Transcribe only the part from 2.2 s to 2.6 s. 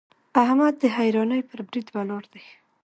دی.